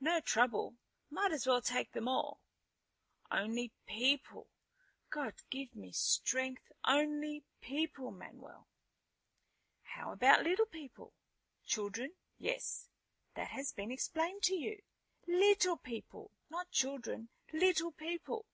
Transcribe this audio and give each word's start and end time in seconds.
"No 0.00 0.22
trouble. 0.22 0.78
Might 1.10 1.30
as 1.30 1.46
well 1.46 1.60
take 1.60 1.92
them 1.92 2.08
all." 2.08 2.40
"Only 3.30 3.74
people 3.84 4.48
God 5.10 5.34
give 5.50 5.76
me 5.76 5.92
strength! 5.92 6.72
only 6.86 7.44
people, 7.60 8.10
Manuel." 8.10 8.66
"How 9.82 10.10
about 10.12 10.42
little 10.44 10.64
people?" 10.64 11.12
"Children, 11.66 12.14
yes. 12.38 12.88
That 13.34 13.48
has 13.48 13.72
been 13.74 13.90
explained 13.92 14.42
to 14.44 14.54
you." 14.54 14.80
"Little 15.26 15.76
people. 15.76 16.30
Not 16.48 16.70
children, 16.70 17.28
little 17.52 17.92
people." 17.92 18.46